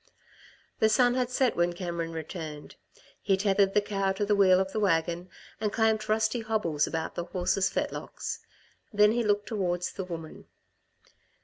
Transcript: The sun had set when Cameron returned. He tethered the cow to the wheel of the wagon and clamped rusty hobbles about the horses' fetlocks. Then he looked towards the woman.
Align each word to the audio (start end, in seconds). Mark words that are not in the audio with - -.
The 0.79 0.89
sun 0.89 1.13
had 1.13 1.29
set 1.29 1.55
when 1.55 1.73
Cameron 1.73 2.11
returned. 2.11 2.75
He 3.21 3.37
tethered 3.37 3.75
the 3.75 3.81
cow 3.81 4.13
to 4.13 4.25
the 4.25 4.35
wheel 4.35 4.59
of 4.59 4.71
the 4.71 4.79
wagon 4.79 5.29
and 5.59 5.71
clamped 5.71 6.09
rusty 6.09 6.39
hobbles 6.41 6.87
about 6.87 7.13
the 7.13 7.25
horses' 7.25 7.69
fetlocks. 7.69 8.39
Then 8.91 9.11
he 9.11 9.23
looked 9.23 9.45
towards 9.45 9.93
the 9.93 10.03
woman. 10.03 10.45